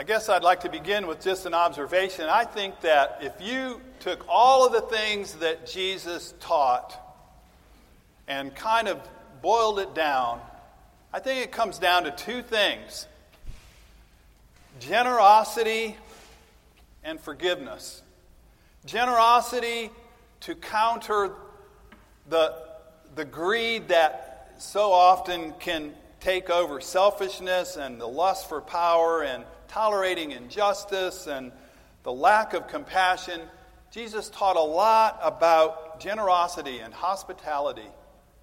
I 0.00 0.02
guess 0.02 0.30
I'd 0.30 0.42
like 0.42 0.60
to 0.60 0.70
begin 0.70 1.06
with 1.06 1.20
just 1.20 1.44
an 1.44 1.52
observation. 1.52 2.24
I 2.24 2.44
think 2.44 2.80
that 2.80 3.18
if 3.20 3.34
you 3.38 3.82
took 3.98 4.24
all 4.30 4.64
of 4.64 4.72
the 4.72 4.80
things 4.80 5.34
that 5.34 5.66
Jesus 5.66 6.32
taught 6.40 6.98
and 8.26 8.54
kind 8.54 8.88
of 8.88 8.98
boiled 9.42 9.78
it 9.78 9.94
down, 9.94 10.40
I 11.12 11.18
think 11.18 11.44
it 11.44 11.52
comes 11.52 11.78
down 11.78 12.04
to 12.04 12.12
two 12.12 12.40
things 12.40 13.06
generosity 14.78 15.98
and 17.04 17.20
forgiveness. 17.20 18.00
Generosity 18.86 19.90
to 20.40 20.54
counter 20.54 21.32
the, 22.26 22.54
the 23.16 23.26
greed 23.26 23.88
that 23.88 24.54
so 24.56 24.92
often 24.92 25.52
can 25.60 25.92
take 26.20 26.48
over 26.48 26.80
selfishness 26.80 27.76
and 27.76 28.00
the 28.00 28.08
lust 28.08 28.48
for 28.48 28.62
power 28.62 29.22
and 29.22 29.44
tolerating 29.70 30.32
injustice 30.32 31.28
and 31.28 31.52
the 32.02 32.12
lack 32.12 32.54
of 32.54 32.66
compassion. 32.66 33.40
Jesus 33.92 34.28
taught 34.28 34.56
a 34.56 34.60
lot 34.60 35.20
about 35.22 36.00
generosity 36.00 36.80
and 36.80 36.92
hospitality, 36.92 37.86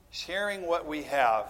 sharing 0.09 0.65
what 0.65 0.87
we 0.87 1.03
have. 1.03 1.45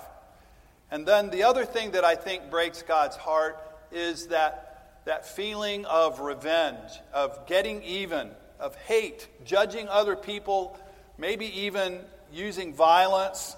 And 0.90 1.06
then 1.06 1.30
the 1.30 1.44
other 1.44 1.64
thing 1.64 1.92
that 1.92 2.04
I 2.04 2.16
think 2.16 2.50
breaks 2.50 2.82
God's 2.82 3.16
heart 3.16 3.60
is 3.92 4.28
that, 4.28 5.02
that 5.06 5.28
feeling 5.28 5.86
of 5.86 6.22
revenge, 6.22 6.90
of 7.14 7.46
getting 7.46 7.84
even, 7.84 8.32
of 8.60 8.76
hate, 8.76 9.28
judging 9.46 9.88
other 9.90 10.16
people, 10.16 10.80
maybe 11.20 11.46
even 11.62 12.00
using 12.34 12.74
violence, 12.74 13.56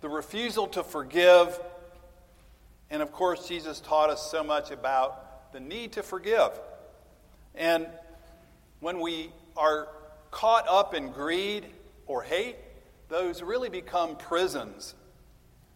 the 0.00 0.08
refusal 0.08 0.66
to 0.68 0.82
forgive. 0.82 1.60
And 2.90 3.02
of 3.02 3.12
course, 3.12 3.46
Jesus 3.46 3.78
taught 3.78 4.10
us 4.10 4.30
so 4.32 4.42
much 4.42 4.72
about 4.72 5.29
the 5.52 5.60
need 5.60 5.92
to 5.92 6.02
forgive. 6.02 6.50
And 7.54 7.86
when 8.80 9.00
we 9.00 9.30
are 9.56 9.88
caught 10.30 10.66
up 10.68 10.94
in 10.94 11.10
greed 11.10 11.66
or 12.06 12.22
hate, 12.22 12.56
those 13.08 13.42
really 13.42 13.68
become 13.68 14.16
prisons 14.16 14.94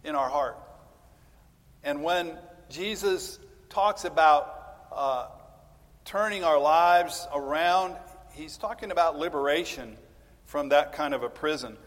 in 0.03 0.15
our 0.15 0.29
heart. 0.29 0.57
And 1.83 2.03
when 2.03 2.37
Jesus 2.69 3.37
talks 3.69 4.05
about 4.05 4.87
uh, 4.91 5.27
turning 6.05 6.43
our 6.43 6.59
lives 6.59 7.27
around, 7.33 7.95
he's 8.33 8.57
talking 8.57 8.91
about 8.91 9.19
liberation 9.19 9.97
from 10.45 10.69
that 10.69 10.93
kind 10.93 11.13
of 11.13 11.23
a 11.23 11.29
prison. 11.29 11.77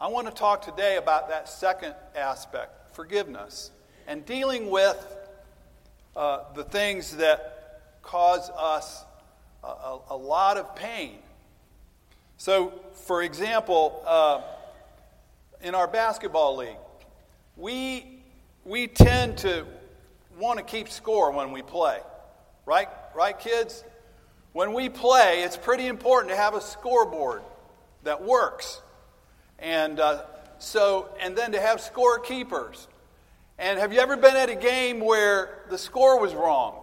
I 0.00 0.08
want 0.08 0.26
to 0.26 0.32
talk 0.32 0.62
today 0.62 0.96
about 0.96 1.28
that 1.28 1.48
second 1.48 1.94
aspect 2.16 2.94
forgiveness 2.94 3.70
and 4.06 4.24
dealing 4.24 4.70
with 4.70 4.96
uh, 6.16 6.40
the 6.54 6.64
things 6.64 7.16
that 7.16 7.80
cause 8.02 8.50
us 8.50 9.04
a, 9.62 9.66
a, 9.66 10.00
a, 10.10 10.16
lot 10.16 10.56
of 10.56 10.76
pain. 10.76 11.18
So, 12.36 12.72
for 12.92 13.22
example, 13.22 14.02
uh, 14.06 14.42
in 15.62 15.74
our 15.74 15.88
basketball 15.88 16.56
league, 16.56 16.76
we, 17.56 18.22
we 18.64 18.86
tend 18.86 19.38
to 19.38 19.64
want 20.38 20.58
to 20.58 20.64
keep 20.64 20.88
score 20.88 21.30
when 21.32 21.52
we 21.52 21.62
play. 21.62 21.98
Right? 22.66 22.88
Right, 23.14 23.38
kids? 23.38 23.84
When 24.52 24.72
we 24.72 24.88
play, 24.88 25.42
it's 25.42 25.56
pretty 25.56 25.86
important 25.86 26.30
to 26.30 26.36
have 26.36 26.54
a 26.54 26.60
scoreboard 26.60 27.42
that 28.04 28.22
works. 28.22 28.80
And 29.58 29.98
uh, 29.98 30.22
so, 30.58 31.08
and 31.20 31.36
then 31.36 31.52
to 31.52 31.60
have 31.60 31.78
scorekeepers. 31.78 32.86
And 33.58 33.78
have 33.78 33.92
you 33.92 34.00
ever 34.00 34.16
been 34.16 34.36
at 34.36 34.50
a 34.50 34.56
game 34.56 35.00
where 35.00 35.64
the 35.70 35.78
score 35.78 36.20
was 36.20 36.34
wrong? 36.34 36.82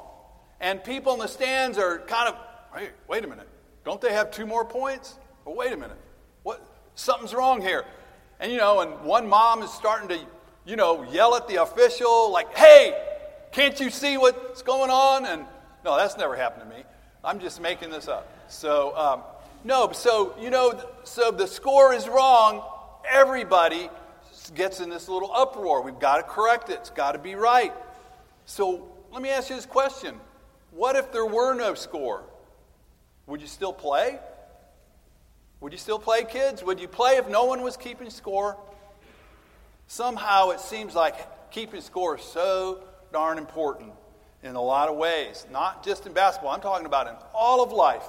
And 0.60 0.84
people 0.84 1.14
in 1.14 1.20
the 1.20 1.28
stands 1.28 1.78
are 1.78 2.00
kind 2.00 2.30
of, 2.30 2.36
hey, 2.76 2.90
wait 3.08 3.26
a 3.26 3.28
minute, 3.28 3.48
don't 3.84 4.00
they 4.00 4.14
have 4.14 4.32
two 4.32 4.46
more 4.46 4.64
points? 4.64 5.18
Or 5.44 5.56
wait 5.56 5.74
a 5.74 5.78
minute, 5.78 5.98
what? 6.44 6.66
Something's 6.96 7.34
wrong 7.34 7.62
here. 7.62 7.84
And 8.40 8.52
you 8.52 8.58
know, 8.58 8.82
and 8.82 9.02
one 9.02 9.28
mom 9.28 9.64
is 9.64 9.72
starting 9.72 10.08
to, 10.10 10.20
you 10.66 10.76
know, 10.76 11.04
yell 11.12 11.36
at 11.36 11.48
the 11.48 11.62
official, 11.62 12.32
like, 12.32 12.56
hey, 12.56 12.98
can't 13.52 13.80
you 13.80 13.90
see 13.90 14.18
what's 14.18 14.62
going 14.62 14.90
on? 14.90 15.26
And 15.26 15.46
no, 15.84 15.98
that's 15.98 16.18
never 16.18 16.36
happened 16.36 16.70
to 16.70 16.78
me. 16.78 16.84
I'm 17.24 17.40
just 17.40 17.62
making 17.62 17.90
this 17.90 18.08
up. 18.08 18.28
So, 18.48 18.96
um, 18.96 19.22
no, 19.64 19.92
so, 19.92 20.36
you 20.40 20.50
know, 20.50 20.80
so 21.04 21.32
the 21.32 21.48
score 21.48 21.94
is 21.94 22.08
wrong. 22.08 22.64
Everybody 23.10 23.90
gets 24.54 24.80
in 24.80 24.90
this 24.90 25.08
little 25.08 25.32
uproar. 25.34 25.82
We've 25.82 26.00
got 26.00 26.18
to 26.18 26.24
correct 26.24 26.70
it, 26.70 26.80
it's 26.80 26.90
got 26.90 27.14
to 27.14 27.20
be 27.20 27.36
right. 27.36 27.74
So 28.46 28.88
let 29.12 29.22
me 29.22 29.30
ask 29.30 29.50
you 29.50 29.56
this 29.56 29.66
question 29.66 30.20
What 30.72 30.96
if 30.96 31.12
there 31.12 31.26
were 31.26 31.54
no 31.54 31.74
score? 31.74 32.24
Would 33.28 33.42
you 33.42 33.48
still 33.48 33.74
play? 33.74 34.20
Would 35.62 35.74
you 35.74 35.78
still 35.78 36.00
play, 36.00 36.24
kids? 36.24 36.64
Would 36.64 36.80
you 36.80 36.88
play 36.88 37.18
if 37.18 37.30
no 37.30 37.46
one 37.46 37.62
was 37.62 37.78
keeping 37.78 38.10
score? 38.10 38.58
Somehow 39.88 40.50
it 40.50 40.60
seems 40.60 40.96
like 40.96 41.52
keeping 41.52 41.82
score 41.82 42.18
is 42.18 42.24
so 42.24 42.84
darn 43.14 43.38
important 43.38 43.92
in 44.42 44.56
a 44.56 44.62
lot 44.62 44.90
of 44.90 44.98
ways, 44.98 45.46
not 45.52 45.86
just 45.86 46.08
in 46.08 46.14
basketball. 46.14 46.52
I'm 46.52 46.62
talking 46.62 46.88
about 46.88 47.08
in 47.08 47.14
all 47.34 47.62
of 47.64 47.72
life. 47.72 48.04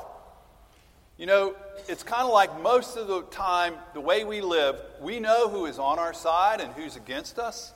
You 1.22 1.26
know, 1.26 1.54
it's 1.86 2.02
kind 2.02 2.24
of 2.24 2.32
like 2.32 2.60
most 2.62 2.96
of 2.96 3.06
the 3.06 3.22
time, 3.22 3.74
the 3.94 4.00
way 4.00 4.24
we 4.24 4.40
live, 4.40 4.74
we 5.00 5.20
know 5.20 5.48
who 5.48 5.66
is 5.66 5.78
on 5.78 6.00
our 6.00 6.12
side 6.12 6.60
and 6.60 6.72
who's 6.72 6.96
against 6.96 7.38
us. 7.38 7.72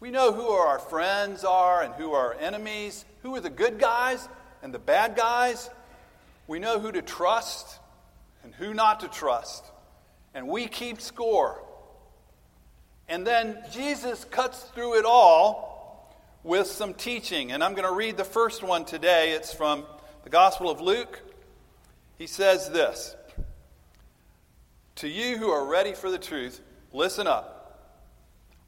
We 0.00 0.10
know 0.10 0.32
who 0.32 0.48
our 0.48 0.80
friends 0.80 1.44
are 1.44 1.80
and 1.80 1.94
who 1.94 2.10
are 2.12 2.34
our 2.34 2.40
enemies, 2.40 3.04
who 3.22 3.36
are 3.36 3.40
the 3.40 3.50
good 3.50 3.78
guys 3.78 4.28
and 4.64 4.74
the 4.74 4.80
bad 4.80 5.14
guys. 5.14 5.70
We 6.48 6.58
know 6.58 6.80
who 6.80 6.90
to 6.90 7.00
trust 7.00 7.78
and 8.42 8.52
who 8.52 8.74
not 8.74 8.98
to 8.98 9.08
trust. 9.08 9.64
And 10.34 10.48
we 10.48 10.66
keep 10.66 11.00
score. 11.00 11.62
And 13.08 13.24
then 13.24 13.58
Jesus 13.72 14.24
cuts 14.24 14.60
through 14.74 14.98
it 14.98 15.04
all 15.04 16.18
with 16.42 16.66
some 16.66 16.94
teaching. 16.94 17.52
And 17.52 17.62
I'm 17.62 17.74
going 17.74 17.88
to 17.88 17.94
read 17.94 18.16
the 18.16 18.24
first 18.24 18.64
one 18.64 18.84
today. 18.84 19.34
It's 19.34 19.54
from 19.54 19.84
the 20.24 20.30
Gospel 20.30 20.68
of 20.68 20.80
Luke, 20.80 21.22
he 22.18 22.26
says 22.26 22.68
this 22.70 23.16
To 24.96 25.08
you 25.08 25.38
who 25.38 25.50
are 25.50 25.64
ready 25.64 25.94
for 25.94 26.10
the 26.10 26.18
truth, 26.18 26.60
listen 26.92 27.26
up. 27.26 27.54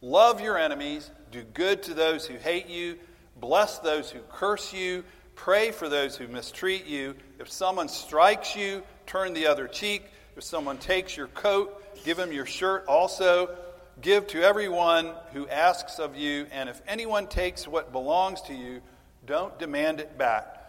Love 0.00 0.40
your 0.40 0.56
enemies, 0.56 1.10
do 1.30 1.42
good 1.42 1.82
to 1.82 1.94
those 1.94 2.24
who 2.24 2.38
hate 2.38 2.68
you, 2.68 2.96
bless 3.38 3.78
those 3.80 4.10
who 4.10 4.20
curse 4.30 4.72
you, 4.72 5.04
pray 5.34 5.72
for 5.72 5.90
those 5.90 6.16
who 6.16 6.26
mistreat 6.26 6.86
you. 6.86 7.14
If 7.38 7.50
someone 7.50 7.88
strikes 7.88 8.56
you, 8.56 8.82
turn 9.06 9.34
the 9.34 9.46
other 9.46 9.68
cheek. 9.68 10.04
If 10.36 10.44
someone 10.44 10.78
takes 10.78 11.16
your 11.16 11.26
coat, 11.26 11.82
give 12.04 12.18
him 12.18 12.32
your 12.32 12.46
shirt 12.46 12.86
also. 12.86 13.54
Give 14.00 14.26
to 14.28 14.42
everyone 14.42 15.12
who 15.34 15.46
asks 15.48 15.98
of 15.98 16.16
you, 16.16 16.46
and 16.52 16.70
if 16.70 16.80
anyone 16.86 17.26
takes 17.26 17.68
what 17.68 17.92
belongs 17.92 18.40
to 18.42 18.54
you, 18.54 18.80
don't 19.26 19.58
demand 19.58 20.00
it 20.00 20.16
back. 20.16 20.59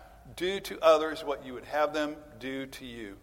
Do 0.41 0.59
to 0.61 0.83
others 0.83 1.23
what 1.23 1.45
you 1.45 1.53
would 1.53 1.65
have 1.65 1.93
them 1.93 2.15
do 2.39 2.65
to 2.65 2.83
you. 2.83 3.17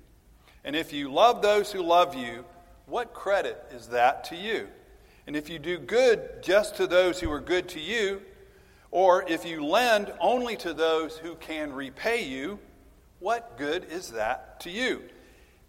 And 0.62 0.76
if 0.76 0.92
you 0.92 1.12
love 1.12 1.42
those 1.42 1.72
who 1.72 1.82
love 1.82 2.14
you, 2.14 2.44
what 2.86 3.12
credit 3.12 3.60
is 3.72 3.88
that 3.88 4.22
to 4.26 4.36
you? 4.36 4.68
And 5.26 5.34
if 5.34 5.48
you 5.48 5.58
do 5.58 5.78
good 5.78 6.44
just 6.44 6.76
to 6.76 6.86
those 6.86 7.18
who 7.18 7.28
are 7.32 7.40
good 7.40 7.68
to 7.70 7.80
you, 7.80 8.22
or 8.92 9.28
if 9.28 9.44
you 9.44 9.66
lend 9.66 10.12
only 10.20 10.54
to 10.58 10.72
those 10.72 11.16
who 11.16 11.34
can 11.34 11.72
repay 11.72 12.22
you, 12.22 12.60
what 13.18 13.58
good 13.58 13.86
is 13.90 14.12
that 14.12 14.60
to 14.60 14.70
you? 14.70 15.02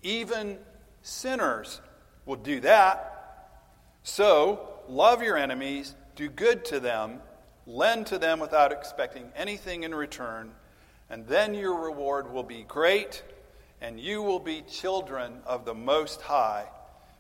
Even 0.04 0.60
sinners 1.02 1.82
will 2.28 2.36
do 2.36 2.60
that. 2.60 3.56
So, 4.04 4.70
love 4.88 5.24
your 5.24 5.36
enemies, 5.36 5.96
do 6.16 6.30
good 6.30 6.64
to 6.66 6.80
them, 6.80 7.22
lend 7.66 8.06
to 8.06 8.20
them 8.20 8.40
without 8.40 8.72
expecting 8.72 9.32
anything 9.36 9.82
in 9.82 9.96
return 9.96 10.52
and 11.10 11.26
then 11.28 11.54
your 11.54 11.76
reward 11.76 12.32
will 12.32 12.44
be 12.44 12.64
great, 12.68 13.24
and 13.82 14.00
you 14.00 14.22
will 14.22 14.40
be 14.40 14.62
children 14.62 15.42
of 15.46 15.66
the 15.66 15.74
Most 15.74 16.22
High, 16.22 16.66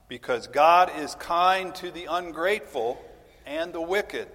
because 0.07 0.47
God 0.47 0.91
is 0.97 1.15
kind 1.15 1.73
to 1.75 1.91
the 1.91 2.05
ungrateful 2.09 3.01
and 3.45 3.73
the 3.73 3.81
wicked. 3.81 4.27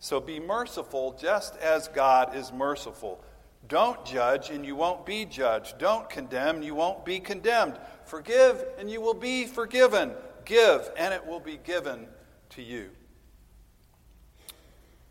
So 0.00 0.20
be 0.20 0.38
merciful 0.38 1.16
just 1.20 1.56
as 1.56 1.88
God 1.88 2.36
is 2.36 2.52
merciful. 2.52 3.22
Don't 3.68 4.02
judge, 4.06 4.50
and 4.50 4.64
you 4.64 4.76
won't 4.76 5.04
be 5.04 5.24
judged. 5.24 5.78
Don't 5.78 6.08
condemn, 6.08 6.62
you 6.62 6.74
won't 6.74 7.04
be 7.04 7.20
condemned. 7.20 7.78
Forgive, 8.04 8.64
and 8.78 8.90
you 8.90 9.00
will 9.00 9.14
be 9.14 9.44
forgiven. 9.44 10.12
Give, 10.44 10.90
and 10.96 11.12
it 11.12 11.26
will 11.26 11.40
be 11.40 11.58
given 11.58 12.06
to 12.50 12.62
you. 12.62 12.90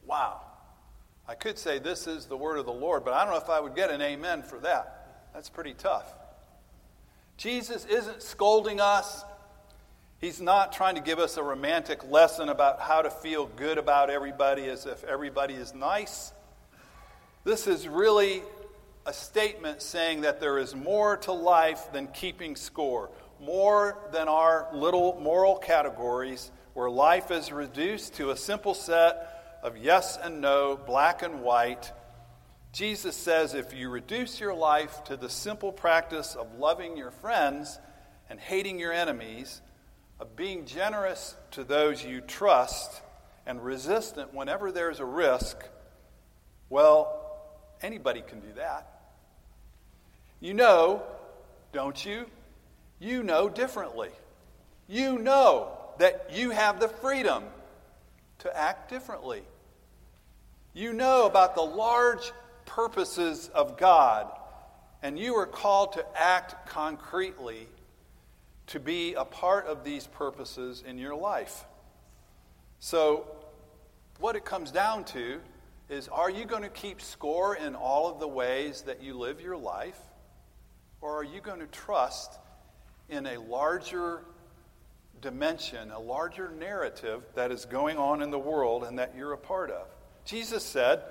Wow. 0.06 0.42
I 1.28 1.36
could 1.36 1.58
say, 1.58 1.80
This 1.80 2.08
is 2.08 2.26
the 2.26 2.38
word 2.38 2.58
of 2.58 2.66
the 2.66 2.74
Lord, 2.74 3.04
but 3.04 3.14
I 3.14 3.24
don't 3.24 3.34
know 3.34 3.40
if 3.40 3.50
I 3.50 3.60
would 3.60 3.76
get 3.76 3.92
an 3.92 4.02
amen 4.02 4.44
for 4.44 4.60
that. 4.60 5.28
That's 5.34 5.50
pretty 5.50 5.74
tough. 5.74 6.12
Jesus 7.36 7.86
isn't 7.86 8.24
scolding 8.24 8.80
us. 8.80 9.24
He's 10.20 10.42
not 10.42 10.74
trying 10.74 10.96
to 10.96 11.02
give 11.02 11.20
us 11.20 11.38
a 11.38 11.44
romantic 11.44 12.10
lesson 12.10 12.50
about 12.50 12.80
how 12.80 13.04
to 13.04 13.12
feel 13.12 13.46
good 13.46 13.78
about 13.78 14.10
everybody 14.10 14.66
as 14.66 14.88
if 14.88 15.04
everybody 15.04 15.54
is 15.54 15.76
nice. 15.76 16.32
This 17.44 17.68
is 17.68 17.88
really 17.88 18.42
a 19.06 19.14
statement 19.14 19.82
saying 19.84 20.22
that 20.22 20.40
there 20.40 20.58
is 20.58 20.76
more 20.76 21.18
to 21.18 21.32
life 21.32 21.92
than 21.94 22.08
keeping 22.08 22.56
score, 22.56 23.12
more 23.40 23.98
than 24.12 24.28
our 24.28 24.68
little 24.74 25.20
moral 25.22 25.58
categories, 25.58 26.52
where 26.74 26.90
life 26.90 27.30
is 27.30 27.52
reduced 27.52 28.16
to 28.16 28.32
a 28.32 28.36
simple 28.36 28.74
set 28.74 29.37
of 29.64 29.78
yes 29.78 30.18
and 30.22 30.42
no, 30.42 30.78
black 30.78 31.22
and 31.22 31.42
white. 31.42 31.92
Jesus 32.72 33.16
says 33.16 33.54
if 33.54 33.74
you 33.74 33.90
reduce 33.90 34.40
your 34.40 34.54
life 34.54 35.04
to 35.06 35.18
the 35.18 35.30
simple 35.30 35.72
practice 35.72 36.36
of 36.36 36.60
loving 36.60 36.98
your 36.98 37.12
friends 37.12 37.80
and 38.30 38.40
hating 38.40 38.80
your 38.80 38.94
enemies, 38.94 39.62
of 40.20 40.36
being 40.36 40.66
generous 40.66 41.36
to 41.52 41.64
those 41.64 42.04
you 42.04 42.22
trust, 42.22 43.02
and 43.48 43.64
resistant 43.64 44.34
whenever 44.34 44.72
there's 44.72 45.00
a 45.00 45.06
risk, 45.06 45.58
well, 46.70 47.40
anybody 47.82 48.22
can 48.22 48.42
do 48.42 48.54
that. 48.58 48.88
You 50.42 50.54
know, 50.54 51.02
don't 51.72 52.06
you? 52.06 52.26
You 53.00 53.24
know 53.24 53.48
differently. 53.50 54.10
You 54.88 55.18
know 55.18 55.72
that 55.98 56.32
you 56.34 56.52
have 56.52 56.80
the 56.80 56.90
freedom 56.90 57.44
to 58.40 58.58
act 58.58 58.90
differently. 58.90 59.44
You 60.74 60.94
know 60.94 61.26
about 61.26 61.56
the 61.56 61.62
large 61.62 62.32
purposes 62.66 63.50
of 63.54 63.78
God, 63.78 64.32
and 65.02 65.18
you 65.18 65.36
are 65.36 65.48
called 65.48 65.94
to 65.94 66.06
act 66.16 66.70
concretely 66.70 67.68
to 68.68 68.80
be 68.80 69.14
a 69.14 69.26
part 69.26 69.66
of 69.66 69.84
these 69.84 70.06
purposes 70.08 70.84
in 70.86 70.98
your 70.98 71.16
life. 71.16 71.66
So, 72.80 73.28
what 74.20 74.36
it 74.36 74.46
comes 74.46 74.72
down 74.72 75.06
to 75.06 75.40
is 75.90 76.08
are 76.10 76.30
you 76.30 76.46
going 76.46 76.64
to 76.64 76.70
keep 76.70 77.02
score 77.02 77.56
in 77.56 77.76
all 77.76 78.12
of 78.12 78.20
the 78.20 78.28
ways 78.28 78.82
that 78.84 79.02
you 79.02 79.18
live 79.18 79.42
your 79.42 79.58
life? 79.58 80.00
Or 81.02 81.20
are 81.20 81.24
you 81.24 81.42
going 81.42 81.60
to 81.60 81.68
trust 81.68 82.34
in 83.10 83.26
a 83.26 83.40
larger 83.40 84.22
dimension, 85.22 85.92
a 85.92 86.00
larger 86.00 86.52
narrative 86.60 87.24
that 87.36 87.52
is 87.52 87.66
going 87.66 87.98
on 87.98 88.22
in 88.22 88.32
the 88.32 88.40
world 88.40 88.84
and 88.84 89.00
that 89.00 89.14
you're 89.16 89.34
a 89.34 89.38
part 89.38 89.72
of? 89.72 89.88
Jesus 90.26 90.64
said, 90.64 91.02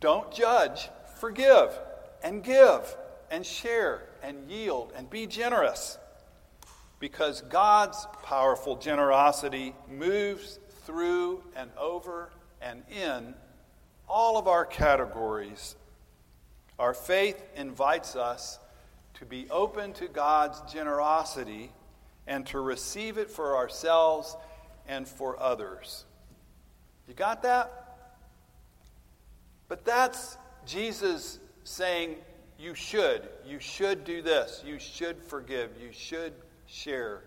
Don't 0.00 0.32
judge, 0.32 0.88
forgive, 1.18 1.78
and 2.22 2.42
give, 2.42 2.96
and 3.30 3.44
share, 3.44 4.02
and 4.22 4.50
yield, 4.50 4.92
and 4.96 5.08
be 5.08 5.26
generous. 5.26 5.98
Because 7.00 7.42
God's 7.42 8.06
powerful 8.22 8.76
generosity 8.76 9.74
moves 9.90 10.58
through 10.84 11.42
and 11.56 11.70
over 11.78 12.30
and 12.60 12.82
in 12.90 13.34
all 14.08 14.38
of 14.38 14.48
our 14.48 14.64
categories. 14.64 15.76
Our 16.78 16.94
faith 16.94 17.42
invites 17.56 18.16
us 18.16 18.58
to 19.14 19.24
be 19.24 19.48
open 19.50 19.92
to 19.94 20.08
God's 20.08 20.60
generosity 20.72 21.70
and 22.26 22.46
to 22.46 22.60
receive 22.60 23.18
it 23.18 23.30
for 23.30 23.56
ourselves 23.56 24.36
and 24.88 25.06
for 25.06 25.40
others. 25.40 26.04
You 27.08 27.14
got 27.14 27.42
that? 27.42 27.96
But 29.68 29.84
that's 29.84 30.36
Jesus 30.66 31.38
saying, 31.64 32.16
you 32.58 32.74
should. 32.74 33.28
You 33.46 33.58
should 33.58 34.04
do 34.04 34.22
this. 34.22 34.62
You 34.64 34.78
should 34.78 35.22
forgive. 35.22 35.70
You 35.80 35.90
should 35.92 36.32
share. 36.66 37.22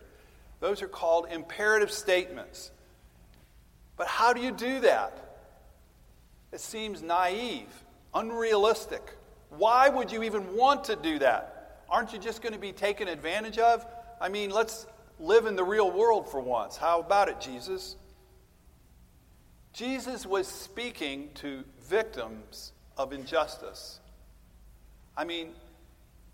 Those 0.60 0.82
are 0.82 0.88
called 0.88 1.28
imperative 1.32 1.92
statements. 1.92 2.72
But 3.98 4.08
how 4.08 4.34
do 4.34 4.42
you 4.42 4.52
do 4.52 4.80
that? 4.82 5.40
It 6.52 6.62
seems 6.62 7.02
naive, 7.02 7.68
unrealistic. 8.14 9.16
Why 9.50 9.90
would 9.90 10.12
you 10.12 10.24
even 10.24 10.56
want 10.56 10.86
to 10.86 10.96
do 10.96 11.20
that? 11.20 11.84
Aren't 11.90 12.14
you 12.14 12.20
just 12.20 12.42
going 12.42 12.54
to 12.54 12.60
be 12.60 12.72
taken 12.72 13.08
advantage 13.08 13.58
of? 13.58 13.86
I 14.20 14.30
mean, 14.30 14.50
let's 14.50 14.88
live 15.20 15.46
in 15.46 15.56
the 15.56 15.64
real 15.64 15.92
world 15.92 16.30
for 16.30 16.40
once. 16.40 16.78
How 16.78 17.00
about 17.00 17.30
it, 17.30 17.40
Jesus? 17.40 17.96
Jesus 19.74 20.26
was 20.26 20.48
speaking 20.48 21.30
to 21.36 21.64
victims 21.82 22.72
of 22.98 23.14
injustice. 23.14 24.00
I 25.16 25.24
mean, 25.24 25.50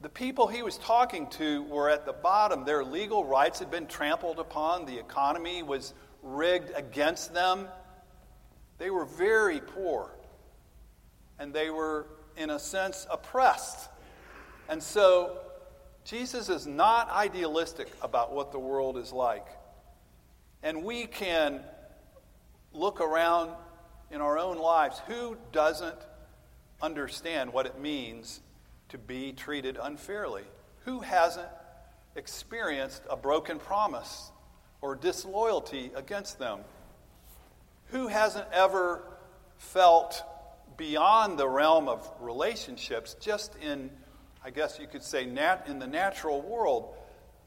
the 0.01 0.09
people 0.09 0.47
he 0.47 0.63
was 0.63 0.77
talking 0.77 1.27
to 1.31 1.63
were 1.63 1.89
at 1.89 2.05
the 2.05 2.13
bottom. 2.13 2.65
Their 2.65 2.83
legal 2.83 3.25
rights 3.25 3.59
had 3.59 3.71
been 3.71 3.87
trampled 3.87 4.39
upon, 4.39 4.85
the 4.85 4.97
economy 4.97 5.63
was 5.63 5.93
rigged 6.21 6.71
against 6.75 7.33
them. 7.33 7.67
They 8.77 8.89
were 8.89 9.05
very 9.05 9.59
poor. 9.59 10.11
And 11.39 11.53
they 11.53 11.69
were, 11.69 12.07
in 12.37 12.49
a 12.49 12.59
sense, 12.59 13.07
oppressed. 13.09 13.89
And 14.69 14.81
so, 14.81 15.37
Jesus 16.05 16.49
is 16.49 16.67
not 16.67 17.09
idealistic 17.09 17.87
about 18.01 18.33
what 18.33 18.51
the 18.51 18.59
world 18.59 18.97
is 18.97 19.13
like. 19.13 19.47
And 20.61 20.83
we 20.83 21.05
can 21.05 21.61
look 22.73 22.99
around 22.99 23.51
in 24.11 24.21
our 24.21 24.37
own 24.37 24.57
lives. 24.57 24.99
Who 25.07 25.37
doesn't 25.51 25.97
understand 26.81 27.53
what 27.53 27.65
it 27.65 27.79
means 27.79 28.41
to 28.89 28.97
be 28.97 29.31
treated 29.31 29.77
unfairly? 29.81 30.43
Who 30.85 30.99
hasn't 30.99 31.47
experienced 32.15 33.01
a 33.09 33.15
broken 33.15 33.59
promise 33.59 34.31
or 34.81 34.95
disloyalty 34.95 35.91
against 35.95 36.39
them? 36.39 36.59
Who 37.87 38.07
hasn't 38.07 38.47
ever 38.51 39.03
felt 39.57 40.21
beyond 40.77 41.37
the 41.37 41.47
realm 41.47 41.87
of 41.87 42.09
relationships, 42.19 43.15
just 43.19 43.55
in, 43.57 43.89
I 44.43 44.49
guess 44.49 44.77
you 44.79 44.87
could 44.87 45.03
say, 45.03 45.25
nat- 45.25 45.65
in 45.67 45.79
the 45.79 45.87
natural 45.87 46.41
world, 46.41 46.95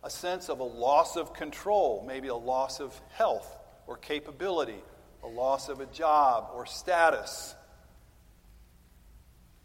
a 0.02 0.10
sense 0.10 0.48
of 0.48 0.60
a 0.60 0.64
loss 0.64 1.16
of 1.16 1.34
control, 1.34 2.04
maybe 2.06 2.28
a 2.28 2.34
loss 2.34 2.81
of 2.81 2.98
health 3.10 3.58
or 3.87 3.96
capability, 3.96 4.82
a 5.22 5.26
loss 5.26 5.69
of 5.69 5.81
a 5.81 5.87
job 5.87 6.50
or 6.54 6.64
status? 6.64 7.54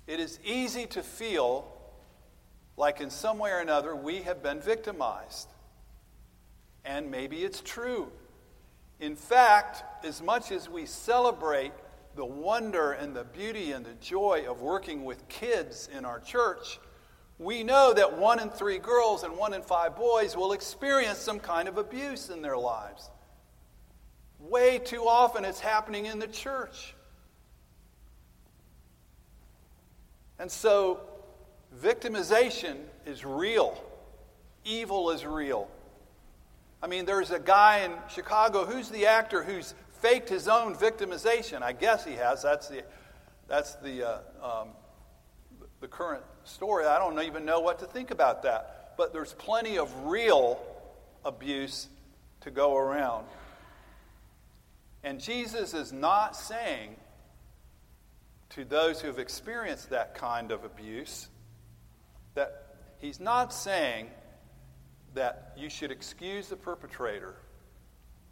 It 0.07 0.19
is 0.19 0.39
easy 0.43 0.87
to 0.87 1.03
feel 1.03 1.71
like 2.75 2.99
in 2.99 3.09
some 3.09 3.37
way 3.37 3.51
or 3.51 3.59
another 3.59 3.95
we 3.95 4.23
have 4.23 4.43
been 4.43 4.59
victimized. 4.59 5.47
And 6.83 7.11
maybe 7.11 7.43
it's 7.43 7.61
true. 7.61 8.11
In 8.99 9.15
fact, 9.15 10.05
as 10.05 10.21
much 10.21 10.51
as 10.51 10.67
we 10.67 10.85
celebrate 10.85 11.71
the 12.15 12.25
wonder 12.25 12.91
and 12.91 13.15
the 13.15 13.23
beauty 13.23 13.71
and 13.71 13.85
the 13.85 13.93
joy 14.01 14.45
of 14.49 14.61
working 14.61 15.05
with 15.05 15.27
kids 15.29 15.87
in 15.95 16.03
our 16.03 16.19
church, 16.19 16.79
we 17.41 17.63
know 17.63 17.91
that 17.91 18.19
one 18.19 18.39
in 18.39 18.51
three 18.51 18.77
girls 18.77 19.23
and 19.23 19.35
one 19.35 19.55
in 19.55 19.63
five 19.63 19.95
boys 19.95 20.37
will 20.37 20.53
experience 20.53 21.17
some 21.17 21.39
kind 21.39 21.67
of 21.67 21.79
abuse 21.79 22.29
in 22.29 22.43
their 22.43 22.57
lives. 22.57 23.09
Way 24.39 24.77
too 24.77 25.07
often 25.07 25.43
it's 25.43 25.59
happening 25.59 26.05
in 26.05 26.19
the 26.19 26.27
church. 26.27 26.93
And 30.37 30.51
so, 30.51 30.99
victimization 31.81 32.77
is 33.07 33.25
real, 33.25 33.83
evil 34.63 35.09
is 35.09 35.25
real. 35.25 35.67
I 36.83 36.87
mean, 36.87 37.05
there's 37.05 37.31
a 37.31 37.39
guy 37.39 37.79
in 37.79 37.91
Chicago, 38.07 38.65
who's 38.65 38.89
the 38.89 39.07
actor 39.07 39.43
who's 39.43 39.73
faked 39.99 40.29
his 40.29 40.47
own 40.47 40.75
victimization? 40.75 41.63
I 41.63 41.73
guess 41.73 42.05
he 42.05 42.13
has. 42.13 42.43
That's 42.43 42.67
the, 42.67 42.83
that's 43.47 43.75
the, 43.75 44.07
uh, 44.07 44.19
um, 44.43 44.67
the 45.79 45.87
current 45.87 46.23
story. 46.43 46.85
I 46.85 46.99
don't 46.99 47.19
even 47.21 47.45
know 47.45 47.59
what 47.59 47.79
to 47.79 47.85
think 47.85 48.11
about 48.11 48.43
that. 48.43 48.93
But 48.97 49.13
there's 49.13 49.33
plenty 49.33 49.77
of 49.77 49.93
real 50.05 50.59
abuse 51.23 51.87
to 52.41 52.51
go 52.51 52.75
around. 52.75 53.25
And 55.03 55.19
Jesus 55.19 55.73
is 55.73 55.91
not 55.91 56.35
saying 56.35 56.95
to 58.51 58.65
those 58.65 59.01
who 59.01 59.07
have 59.07 59.19
experienced 59.19 59.89
that 59.89 60.15
kind 60.15 60.51
of 60.51 60.63
abuse 60.63 61.29
that 62.33 62.75
he's 62.99 63.19
not 63.19 63.53
saying 63.53 64.07
that 65.13 65.53
you 65.57 65.69
should 65.69 65.91
excuse 65.91 66.47
the 66.47 66.55
perpetrator, 66.55 67.35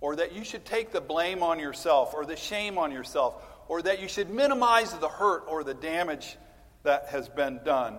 or 0.02 0.16
that 0.16 0.34
you 0.34 0.44
should 0.44 0.64
take 0.64 0.92
the 0.92 1.02
blame 1.02 1.44
on 1.44 1.60
yourself, 1.60 2.14
or 2.14 2.26
the 2.26 2.36
shame 2.36 2.78
on 2.78 2.92
yourself, 2.92 3.44
or 3.68 3.82
that 3.82 4.02
you 4.02 4.08
should 4.08 4.30
minimize 4.30 4.94
the 4.94 5.10
hurt 5.10 5.44
or 5.48 5.64
the 5.64 5.74
damage 5.74 6.38
that 6.84 7.08
has 7.10 7.30
been 7.30 7.60
done, 7.64 7.98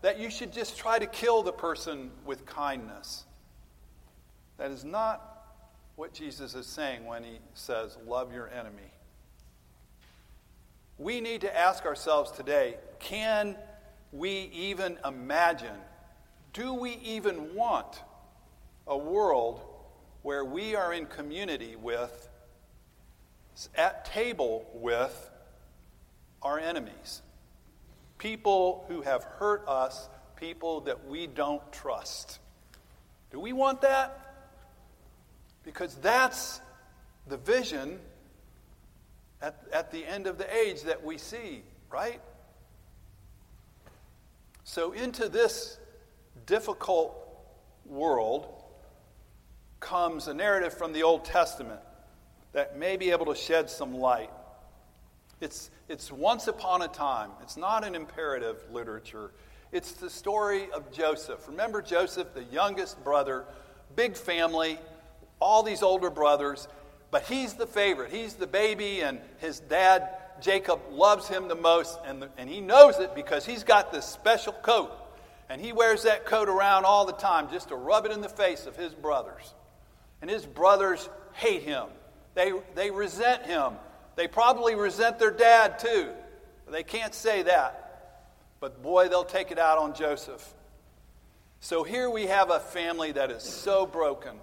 that 0.00 0.18
you 0.18 0.30
should 0.30 0.52
just 0.52 0.76
try 0.76 0.98
to 0.98 1.06
kill 1.06 1.42
the 1.42 1.52
person 1.52 2.10
with 2.24 2.46
kindness. 2.46 3.24
That 4.58 4.70
is 4.70 4.84
not 4.84 5.28
what 5.96 6.12
Jesus 6.12 6.54
is 6.54 6.66
saying 6.66 7.04
when 7.04 7.24
he 7.24 7.38
says, 7.54 7.96
Love 8.06 8.32
your 8.32 8.48
enemy. 8.48 8.92
We 10.98 11.20
need 11.20 11.40
to 11.42 11.56
ask 11.56 11.84
ourselves 11.84 12.30
today 12.30 12.76
can 12.98 13.56
we 14.12 14.50
even 14.52 14.98
imagine, 15.04 15.76
do 16.52 16.74
we 16.74 16.98
even 17.02 17.54
want 17.54 18.02
a 18.86 18.96
world 18.96 19.60
where 20.22 20.44
we 20.44 20.74
are 20.74 20.92
in 20.92 21.06
community 21.06 21.76
with, 21.76 22.28
at 23.74 24.04
table 24.04 24.66
with 24.72 25.30
our 26.42 26.58
enemies. 26.58 27.22
People 28.22 28.84
who 28.86 29.02
have 29.02 29.24
hurt 29.24 29.66
us, 29.66 30.08
people 30.36 30.82
that 30.82 31.08
we 31.08 31.26
don't 31.26 31.72
trust. 31.72 32.38
Do 33.32 33.40
we 33.40 33.52
want 33.52 33.80
that? 33.80 34.36
Because 35.64 35.96
that's 35.96 36.60
the 37.26 37.36
vision 37.36 37.98
at, 39.40 39.60
at 39.72 39.90
the 39.90 40.06
end 40.06 40.28
of 40.28 40.38
the 40.38 40.56
age 40.56 40.82
that 40.82 41.04
we 41.04 41.18
see, 41.18 41.62
right? 41.90 42.20
So, 44.62 44.92
into 44.92 45.28
this 45.28 45.78
difficult 46.46 47.16
world 47.86 48.46
comes 49.80 50.28
a 50.28 50.34
narrative 50.34 50.72
from 50.72 50.92
the 50.92 51.02
Old 51.02 51.24
Testament 51.24 51.80
that 52.52 52.78
may 52.78 52.96
be 52.96 53.10
able 53.10 53.26
to 53.26 53.34
shed 53.34 53.68
some 53.68 53.94
light. 53.94 54.30
It's, 55.42 55.70
it's 55.88 56.12
once 56.12 56.46
upon 56.46 56.82
a 56.82 56.88
time, 56.88 57.30
it's 57.42 57.56
not 57.56 57.84
an 57.84 57.96
imperative 57.96 58.62
literature. 58.72 59.32
It's 59.72 59.90
the 59.92 60.08
story 60.08 60.70
of 60.70 60.92
Joseph. 60.92 61.48
Remember 61.48 61.82
Joseph, 61.82 62.32
the 62.32 62.44
youngest 62.44 63.02
brother, 63.02 63.44
big 63.96 64.16
family, 64.16 64.78
all 65.40 65.64
these 65.64 65.82
older 65.82 66.10
brothers, 66.10 66.68
but 67.10 67.24
he's 67.24 67.54
the 67.54 67.66
favorite. 67.66 68.12
He's 68.12 68.34
the 68.34 68.46
baby, 68.46 69.00
and 69.00 69.18
his 69.38 69.58
dad, 69.58 70.10
Jacob, 70.40 70.80
loves 70.92 71.26
him 71.26 71.48
the 71.48 71.56
most, 71.56 71.98
and, 72.06 72.22
the, 72.22 72.28
and 72.38 72.48
he 72.48 72.60
knows 72.60 73.00
it 73.00 73.12
because 73.16 73.44
he's 73.44 73.64
got 73.64 73.90
this 73.90 74.06
special 74.06 74.52
coat. 74.52 74.92
And 75.50 75.60
he 75.60 75.72
wears 75.72 76.04
that 76.04 76.24
coat 76.24 76.48
around 76.48 76.84
all 76.84 77.04
the 77.04 77.12
time 77.14 77.50
just 77.50 77.70
to 77.70 77.74
rub 77.74 78.06
it 78.06 78.12
in 78.12 78.20
the 78.20 78.28
face 78.28 78.66
of 78.66 78.76
his 78.76 78.94
brothers. 78.94 79.54
And 80.20 80.30
his 80.30 80.46
brothers 80.46 81.08
hate 81.32 81.62
him, 81.62 81.86
they, 82.36 82.52
they 82.76 82.92
resent 82.92 83.44
him. 83.44 83.72
They 84.16 84.28
probably 84.28 84.74
resent 84.74 85.18
their 85.18 85.30
dad 85.30 85.78
too. 85.78 86.10
They 86.70 86.82
can't 86.82 87.14
say 87.14 87.42
that. 87.42 87.82
But 88.60 88.82
boy, 88.82 89.08
they'll 89.08 89.24
take 89.24 89.50
it 89.50 89.58
out 89.58 89.78
on 89.78 89.94
Joseph. 89.94 90.54
So 91.60 91.84
here 91.84 92.10
we 92.10 92.26
have 92.26 92.50
a 92.50 92.60
family 92.60 93.12
that 93.12 93.30
is 93.30 93.42
so 93.42 93.86
broken. 93.86 94.36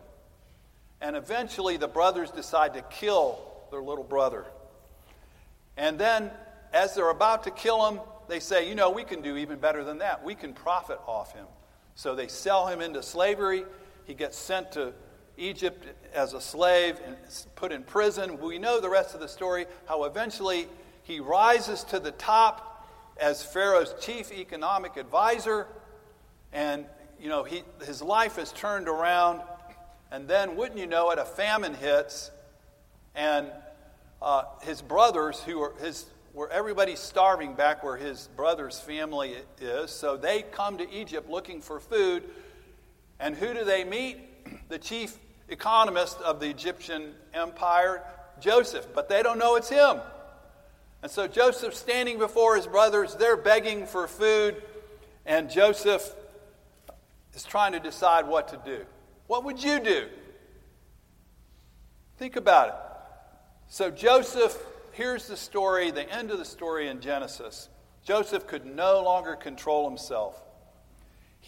And 1.02 1.16
eventually 1.16 1.78
the 1.78 1.88
brothers 1.88 2.32
decide 2.32 2.74
to 2.74 2.82
kill 2.82 3.40
their 3.72 3.82
little 3.82 4.04
brother. 4.04 4.46
And 5.78 5.98
then, 5.98 6.32
as 6.74 6.96
they're 6.96 7.10
about 7.10 7.44
to 7.44 7.52
kill 7.52 7.90
him, 7.90 8.02
they 8.28 8.40
say, 8.40 8.68
you 8.68 8.76
know, 8.76 8.90
we 8.90 9.04
can 9.04 9.22
do 9.22 9.38
even 9.38 9.60
better 9.60 9.84
than 9.84 10.00
that. 10.00 10.24
We 10.24 10.36
can 10.36 10.54
profit 10.54 11.00
off 11.08 11.34
him. 11.34 11.46
So 11.96 12.16
they 12.16 12.28
sell 12.28 12.68
him 12.68 12.82
into 12.82 13.02
slavery. 13.02 13.66
He 14.06 14.14
gets 14.14 14.38
sent 14.38 14.74
to 14.74 14.94
Egypt 15.40 15.88
as 16.14 16.34
a 16.34 16.42
slave 16.42 17.00
and 17.06 17.16
put 17.56 17.72
in 17.72 17.84
prison. 17.84 18.40
We 18.40 18.60
know 18.60 18.80
the 18.80 18.90
rest 18.90 19.16
of 19.16 19.22
the 19.22 19.28
story, 19.28 19.66
how 19.88 20.04
eventually 20.04 20.68
he 21.04 21.20
rises 21.20 21.84
to 21.86 22.00
the 22.00 22.12
top 22.12 22.88
as 23.20 23.44
Pharaoh's 23.44 23.96
chief 24.00 24.32
economic 24.32 24.98
advisor. 24.98 25.68
And, 26.52 26.86
you 27.20 27.30
know, 27.30 27.44
he, 27.44 27.64
his 27.86 28.02
life 28.02 28.38
is 28.38 28.52
turned 28.52 28.88
around. 28.88 29.42
And 30.12 30.28
then, 30.28 30.56
wouldn't 30.56 30.80
you 30.80 30.88
know 30.88 31.12
it, 31.12 31.20
a 31.20 31.26
famine 31.26 31.74
hits. 31.74 32.32
And 33.16 33.48
uh, 34.22 34.44
his 34.62 34.82
brothers, 34.82 35.42
who 35.42 35.62
are 35.62 35.74
his, 35.80 36.06
where 36.34 36.50
everybody's 36.52 37.00
starving 37.00 37.54
back 37.54 37.84
where 37.84 37.98
his 37.98 38.30
brother's 38.36 38.80
family 38.80 39.36
is, 39.60 39.92
so 39.92 40.18
they 40.18 40.44
come 40.44 40.78
to 40.78 40.92
Egypt 40.92 41.30
looking 41.30 41.62
for 41.62 41.80
food. 41.80 42.24
And 43.20 43.36
who 43.36 43.54
do 43.54 43.64
they 43.64 43.84
meet? 43.84 44.18
The 44.70 44.80
chief 44.80 45.18
economist 45.50 46.20
of 46.22 46.40
the 46.40 46.50
Egyptian 46.50 47.14
empire, 47.34 48.04
Joseph, 48.40 48.88
but 48.94 49.10
they 49.10 49.24
don't 49.24 49.40
know 49.40 49.56
it's 49.56 49.70
him. 49.70 50.00
And 51.02 51.12
so 51.12 51.28
Joseph 51.28 51.74
standing 51.74 52.20
before 52.20 52.56
his 52.56 52.68
brothers, 52.68 53.16
they're 53.16 53.38
begging 53.38 53.86
for 53.86 54.08
food, 54.08 54.62
and 55.26 55.50
Joseph 55.50 56.14
is 57.34 57.44
trying 57.44 57.72
to 57.74 57.80
decide 57.80 58.28
what 58.28 58.50
to 58.50 58.60
do. 58.66 58.86
What 59.28 59.44
would 59.46 59.64
you 59.64 59.80
do? 59.80 60.08
Think 62.18 62.36
about 62.36 62.68
it. 62.70 62.76
So 63.68 63.92
Joseph, 63.92 64.58
here's 64.92 65.28
the 65.28 65.38
story, 65.38 65.92
the 65.92 66.12
end 66.12 66.32
of 66.32 66.38
the 66.38 66.46
story 66.46 66.88
in 66.88 67.00
Genesis. 67.00 67.70
Joseph 68.04 68.48
could 68.48 68.66
no 68.66 69.02
longer 69.04 69.36
control 69.36 69.88
himself. 69.88 70.42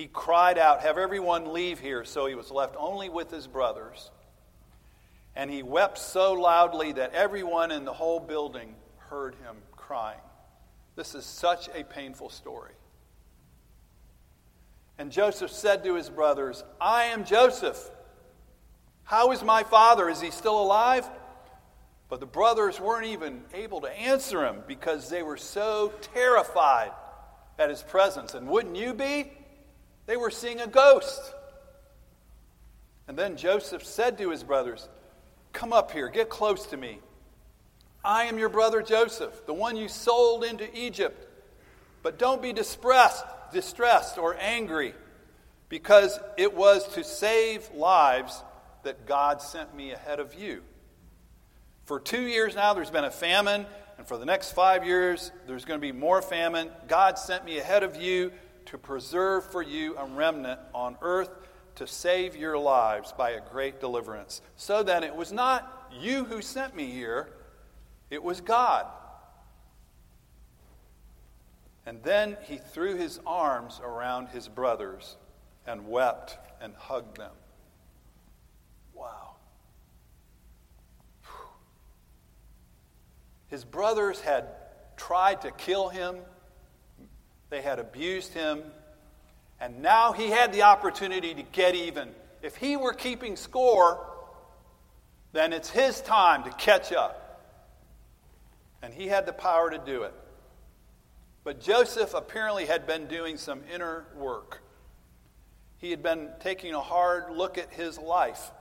He 0.02 0.08
cried 0.08 0.58
out, 0.58 0.82
Have 0.82 0.98
everyone 0.98 1.54
leave 1.54 1.78
here. 1.78 2.04
So 2.06 2.26
he 2.26 2.34
was 2.34 2.50
left 2.50 2.76
only 2.76 3.08
with 3.08 3.30
his 3.30 3.46
brothers. 3.46 4.10
And 5.36 5.52
he 5.52 5.62
wept 5.62 6.00
so 6.00 6.34
loudly 6.34 6.94
that 6.94 7.14
everyone 7.14 7.70
in 7.70 7.86
the 7.86 7.94
whole 7.94 8.20
building 8.20 8.74
heard 9.12 9.36
him 9.36 9.58
crying. 9.74 10.20
This 10.96 11.14
is 11.14 11.24
such 11.24 11.70
a 11.76 11.84
painful 11.84 12.32
story. 12.32 12.72
And 14.98 15.12
Joseph 15.12 15.52
said 15.52 15.84
to 15.84 15.94
his 15.94 16.10
brothers, 16.10 16.64
I 16.82 17.04
am 17.04 17.24
Joseph. 17.24 17.92
How 19.04 19.32
is 19.34 19.44
my 19.44 19.62
father? 19.62 20.10
Is 20.10 20.20
he 20.20 20.32
still 20.32 20.60
alive? 20.60 21.08
But 22.10 22.20
the 22.20 22.26
brothers 22.26 22.80
weren't 22.80 23.06
even 23.06 23.44
able 23.54 23.82
to 23.82 24.00
answer 24.00 24.48
him 24.48 24.64
because 24.68 25.12
they 25.12 25.22
were 25.22 25.38
so 25.38 25.94
terrified 26.16 26.90
at 27.60 27.70
his 27.70 27.84
presence. 27.84 28.34
And 28.34 28.48
wouldn't 28.48 28.76
you 28.76 28.96
be? 28.96 29.34
They 30.06 30.18
were 30.18 30.32
seeing 30.32 30.60
a 30.60 30.68
ghost. 30.68 31.34
And 33.08 33.18
then 33.18 33.36
Joseph 33.36 33.86
said 33.86 34.18
to 34.20 34.30
his 34.30 34.44
brothers, 34.44 34.88
Come 35.54 35.74
up 35.74 35.92
here, 35.92 36.10
get 36.10 36.30
close 36.30 36.66
to 36.68 36.78
me. 36.78 37.00
I 38.04 38.24
am 38.26 38.40
your 38.40 38.50
brother 38.50 38.82
Joseph, 38.82 39.46
the 39.46 39.54
one 39.54 39.76
you 39.76 39.88
sold 39.88 40.44
into 40.44 40.68
Egypt. 40.78 41.28
But 42.04 42.18
don't 42.18 42.42
be 42.42 42.54
distressed, 42.54 43.26
distressed 43.54 44.18
or 44.18 44.36
angry, 44.40 44.96
because 45.70 46.20
it 46.38 46.56
was 46.56 46.88
to 46.96 47.04
save 47.04 47.70
lives 47.74 48.42
that 48.84 49.06
God 49.06 49.42
sent 49.42 49.76
me 49.76 49.92
ahead 49.92 50.20
of 50.20 50.34
you. 50.34 50.64
For 51.86 52.00
two 52.00 52.22
years 52.22 52.56
now, 52.56 52.74
there's 52.74 52.90
been 52.90 53.04
a 53.04 53.12
famine, 53.12 53.66
and 53.98 54.08
for 54.08 54.18
the 54.18 54.26
next 54.26 54.54
five 54.54 54.86
years, 54.86 55.32
there's 55.46 55.66
going 55.66 55.80
to 55.80 55.82
be 55.82 55.92
more 55.92 56.22
famine. 56.22 56.70
God 56.88 57.20
sent 57.20 57.46
me 57.46 57.60
ahead 57.60 57.84
of 57.84 57.96
you 57.96 58.32
to 58.68 58.78
preserve 58.78 59.50
for 59.52 59.62
you 59.62 59.98
a 59.98 60.06
remnant 60.06 60.60
on 60.74 60.98
earth 61.02 61.30
to 61.76 61.88
save 61.88 62.36
your 62.36 62.58
lives 62.58 63.14
by 63.18 63.32
a 63.32 63.42
great 63.42 63.80
deliverance. 63.80 64.42
So 64.56 64.84
then, 64.84 65.04
it 65.04 65.16
was 65.16 65.32
not 65.32 65.90
you 66.00 66.26
who 66.26 66.42
sent 66.42 66.76
me 66.76 66.92
here, 66.92 67.30
it 68.10 68.22
was 68.22 68.42
God. 68.42 68.86
And 71.86 72.04
then 72.04 72.38
he 72.44 72.58
threw 72.58 72.96
his 72.96 73.20
arms 73.26 73.82
around 73.84 74.30
his 74.30 74.48
brothers 74.48 75.18
and 75.66 75.88
wept 75.88 76.38
and 76.62 76.76
hugged 76.76 77.18
them. 77.18 77.34
Wow. 78.94 79.36
His 83.48 83.66
brothers 83.66 84.22
had 84.22 84.48
tried 84.96 85.42
to 85.42 85.52
kill 85.52 85.90
him 85.90 86.18
they 87.52 87.62
had 87.62 87.78
abused 87.78 88.34
him. 88.34 88.64
And 89.60 89.84
now 89.84 90.14
he 90.14 90.32
had 90.32 90.52
the 90.52 90.64
opportunity 90.64 91.36
to 91.36 91.44
get 91.44 91.76
even. 91.76 92.10
If 92.42 92.56
he 92.56 92.76
were 92.76 92.94
keeping 92.94 93.36
score, 93.36 94.04
then 95.34 95.54
it's 95.54 95.70
his 95.70 96.02
time 96.02 96.44
to 96.46 96.50
catch 96.50 96.92
up. 96.92 97.44
And 98.82 98.92
he 98.92 99.08
had 99.08 99.28
the 99.28 99.34
power 99.34 99.70
to 99.70 99.78
do 99.78 100.04
it. 100.04 100.14
But 101.44 101.62
Joseph 101.62 102.16
apparently 102.16 102.66
had 102.66 102.88
been 102.88 103.06
doing 103.06 103.38
some 103.38 103.62
inner 103.72 104.06
work. 104.16 104.64
He 105.78 105.92
had 105.92 106.02
been 106.02 106.30
taking 106.40 106.74
a 106.74 106.82
hard 106.82 107.32
look 107.32 107.58
at 107.58 107.72
his 107.74 108.00
life. 108.00 108.52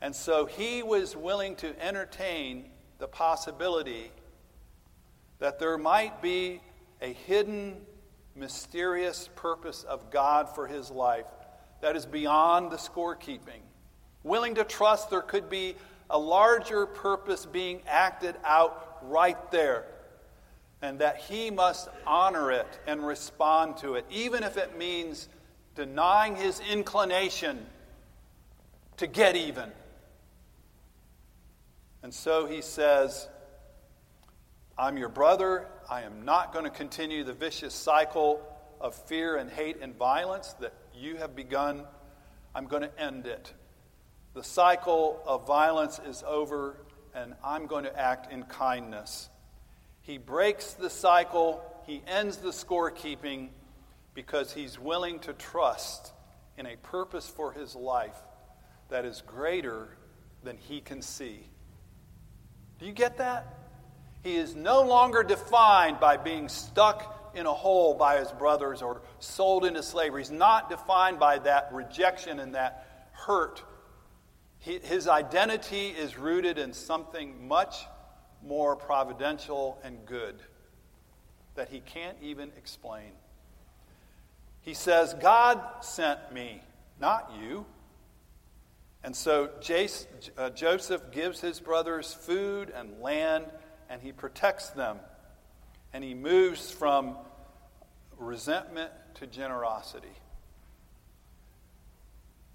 And 0.00 0.16
so 0.16 0.46
he 0.46 0.82
was 0.82 1.14
willing 1.14 1.54
to 1.56 1.80
entertain 1.84 2.70
the 2.98 3.06
possibility 3.06 4.10
that 5.38 5.58
there 5.58 5.76
might 5.78 6.22
be 6.22 6.60
a 7.02 7.12
hidden 7.12 7.76
mysterious 8.34 9.28
purpose 9.36 9.82
of 9.82 10.10
God 10.10 10.54
for 10.54 10.66
his 10.66 10.90
life 10.90 11.26
that 11.80 11.96
is 11.96 12.06
beyond 12.06 12.70
the 12.70 12.76
scorekeeping. 12.76 13.60
Willing 14.22 14.54
to 14.56 14.64
trust 14.64 15.10
there 15.10 15.22
could 15.22 15.48
be 15.48 15.74
a 16.10 16.18
larger 16.18 16.86
purpose 16.86 17.46
being 17.46 17.80
acted 17.86 18.34
out 18.44 18.98
right 19.02 19.50
there, 19.50 19.84
and 20.82 20.98
that 20.98 21.18
he 21.18 21.50
must 21.50 21.88
honor 22.06 22.50
it 22.50 22.66
and 22.86 23.06
respond 23.06 23.76
to 23.78 23.94
it, 23.94 24.04
even 24.10 24.42
if 24.42 24.56
it 24.56 24.76
means 24.76 25.28
denying 25.74 26.36
his 26.36 26.60
inclination 26.70 27.64
to 28.96 29.06
get 29.06 29.36
even. 29.36 29.70
And 32.02 32.12
so 32.12 32.46
he 32.46 32.60
says, 32.60 33.28
I'm 34.76 34.96
your 34.96 35.08
brother. 35.08 35.66
I 35.90 36.02
am 36.02 36.24
not 36.24 36.52
going 36.52 36.66
to 36.66 36.70
continue 36.70 37.24
the 37.24 37.32
vicious 37.32 37.74
cycle 37.74 38.40
of 38.80 38.94
fear 38.94 39.34
and 39.34 39.50
hate 39.50 39.78
and 39.82 39.96
violence 39.96 40.52
that 40.60 40.72
you 40.94 41.16
have 41.16 41.34
begun. 41.34 41.84
I'm 42.54 42.66
going 42.66 42.82
to 42.82 43.00
end 43.00 43.26
it. 43.26 43.52
The 44.32 44.44
cycle 44.44 45.20
of 45.26 45.48
violence 45.48 45.98
is 46.06 46.22
over, 46.24 46.76
and 47.12 47.34
I'm 47.44 47.66
going 47.66 47.82
to 47.82 47.98
act 47.98 48.32
in 48.32 48.44
kindness. 48.44 49.30
He 50.02 50.16
breaks 50.16 50.74
the 50.74 50.88
cycle. 50.88 51.60
he 51.88 52.04
ends 52.06 52.36
the 52.36 52.50
scorekeeping 52.50 53.48
because 54.14 54.52
he's 54.52 54.78
willing 54.78 55.18
to 55.20 55.32
trust 55.32 56.12
in 56.56 56.66
a 56.66 56.76
purpose 56.76 57.28
for 57.28 57.50
his 57.50 57.74
life 57.74 58.22
that 58.90 59.04
is 59.04 59.24
greater 59.26 59.88
than 60.44 60.56
he 60.56 60.80
can 60.80 61.02
see. 61.02 61.40
Do 62.78 62.86
you 62.86 62.92
get 62.92 63.18
that? 63.18 63.59
He 64.22 64.36
is 64.36 64.54
no 64.54 64.82
longer 64.82 65.22
defined 65.22 66.00
by 66.00 66.16
being 66.16 66.48
stuck 66.48 67.32
in 67.34 67.46
a 67.46 67.52
hole 67.52 67.94
by 67.94 68.18
his 68.18 68.30
brothers 68.32 68.82
or 68.82 69.02
sold 69.18 69.64
into 69.64 69.82
slavery. 69.82 70.22
He's 70.22 70.30
not 70.30 70.68
defined 70.68 71.18
by 71.18 71.38
that 71.38 71.70
rejection 71.72 72.40
and 72.40 72.54
that 72.54 73.08
hurt. 73.12 73.62
his 74.58 75.08
identity 75.08 75.88
is 75.88 76.18
rooted 76.18 76.58
in 76.58 76.72
something 76.72 77.48
much 77.48 77.76
more 78.42 78.76
providential 78.76 79.78
and 79.82 80.04
good 80.06 80.42
that 81.54 81.68
he 81.68 81.80
can't 81.80 82.16
even 82.22 82.50
explain. 82.56 83.12
He 84.62 84.74
says, 84.74 85.14
God 85.14 85.60
sent 85.80 86.32
me, 86.32 86.62
not 87.00 87.32
you. 87.40 87.64
And 89.02 89.16
so 89.16 89.48
Jace, 89.60 90.06
uh, 90.36 90.50
Joseph 90.50 91.10
gives 91.10 91.40
his 91.40 91.58
brothers 91.58 92.12
food 92.12 92.70
and 92.74 93.00
land, 93.00 93.46
and 93.90 94.00
he 94.00 94.12
protects 94.12 94.70
them. 94.70 94.98
And 95.92 96.02
he 96.04 96.14
moves 96.14 96.70
from 96.70 97.16
resentment 98.16 98.92
to 99.16 99.26
generosity. 99.26 100.08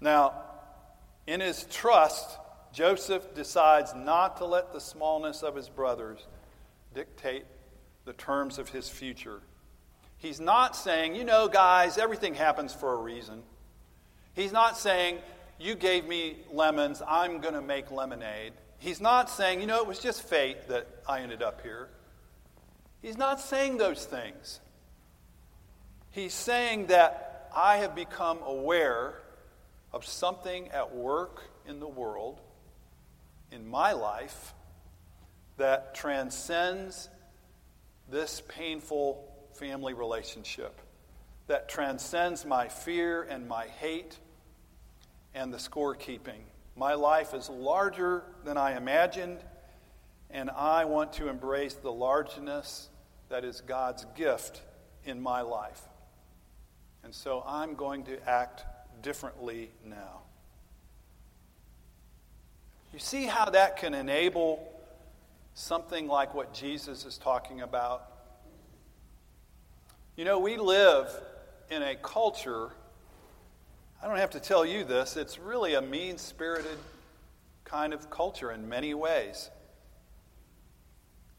Now, 0.00 0.32
in 1.26 1.40
his 1.40 1.64
trust, 1.70 2.38
Joseph 2.72 3.34
decides 3.34 3.94
not 3.94 4.38
to 4.38 4.46
let 4.46 4.72
the 4.72 4.80
smallness 4.80 5.42
of 5.42 5.54
his 5.54 5.68
brothers 5.68 6.26
dictate 6.94 7.44
the 8.06 8.14
terms 8.14 8.58
of 8.58 8.70
his 8.70 8.88
future. 8.88 9.40
He's 10.18 10.40
not 10.40 10.74
saying, 10.74 11.14
you 11.14 11.24
know, 11.24 11.48
guys, 11.48 11.98
everything 11.98 12.34
happens 12.34 12.72
for 12.72 12.94
a 12.94 12.96
reason. 12.96 13.42
He's 14.34 14.52
not 14.52 14.78
saying, 14.78 15.18
you 15.58 15.74
gave 15.74 16.06
me 16.06 16.38
lemons, 16.50 17.02
I'm 17.06 17.40
going 17.40 17.54
to 17.54 17.62
make 17.62 17.90
lemonade. 17.90 18.52
He's 18.78 19.00
not 19.00 19.30
saying, 19.30 19.60
you 19.60 19.66
know, 19.66 19.78
it 19.78 19.86
was 19.86 19.98
just 19.98 20.22
fate 20.22 20.68
that 20.68 20.86
I 21.08 21.20
ended 21.20 21.42
up 21.42 21.62
here. 21.62 21.88
He's 23.02 23.16
not 23.16 23.40
saying 23.40 23.78
those 23.78 24.04
things. 24.04 24.60
He's 26.10 26.34
saying 26.34 26.86
that 26.86 27.50
I 27.54 27.78
have 27.78 27.94
become 27.94 28.38
aware 28.42 29.22
of 29.92 30.04
something 30.04 30.68
at 30.70 30.94
work 30.94 31.42
in 31.66 31.80
the 31.80 31.88
world, 31.88 32.40
in 33.50 33.66
my 33.66 33.92
life, 33.92 34.54
that 35.56 35.94
transcends 35.94 37.08
this 38.10 38.42
painful 38.48 39.24
family 39.54 39.94
relationship, 39.94 40.80
that 41.46 41.68
transcends 41.68 42.44
my 42.44 42.68
fear 42.68 43.22
and 43.22 43.48
my 43.48 43.66
hate 43.66 44.18
and 45.34 45.52
the 45.52 45.58
scorekeeping. 45.58 46.42
My 46.76 46.92
life 46.92 47.32
is 47.32 47.48
larger 47.48 48.22
than 48.44 48.58
I 48.58 48.76
imagined, 48.76 49.38
and 50.30 50.50
I 50.50 50.84
want 50.84 51.14
to 51.14 51.28
embrace 51.28 51.74
the 51.74 51.90
largeness 51.90 52.90
that 53.30 53.44
is 53.44 53.62
God's 53.62 54.04
gift 54.14 54.60
in 55.04 55.20
my 55.20 55.40
life. 55.40 55.80
And 57.02 57.14
so 57.14 57.42
I'm 57.46 57.74
going 57.74 58.04
to 58.04 58.28
act 58.28 58.64
differently 59.02 59.70
now. 59.84 60.22
You 62.92 62.98
see 62.98 63.24
how 63.24 63.46
that 63.50 63.78
can 63.78 63.94
enable 63.94 64.72
something 65.54 66.06
like 66.06 66.34
what 66.34 66.52
Jesus 66.52 67.06
is 67.06 67.16
talking 67.16 67.62
about? 67.62 68.12
You 70.16 70.24
know, 70.24 70.38
we 70.38 70.56
live 70.56 71.10
in 71.70 71.82
a 71.82 71.96
culture 71.96 72.70
I 74.02 74.08
don't 74.08 74.18
have 74.18 74.30
to 74.30 74.40
tell 74.40 74.64
you 74.64 74.84
this, 74.84 75.16
it's 75.16 75.38
really 75.38 75.74
a 75.74 75.80
mean 75.80 76.18
spirited 76.18 76.78
kind 77.64 77.94
of 77.94 78.10
culture 78.10 78.52
in 78.52 78.68
many 78.68 78.92
ways. 78.92 79.50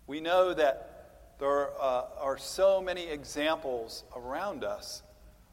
We 0.07 0.21
know 0.21 0.53
that 0.53 1.35
there 1.39 1.69
uh, 1.79 2.05
are 2.19 2.37
so 2.37 2.81
many 2.81 3.07
examples 3.07 4.03
around 4.15 4.63
us 4.63 5.03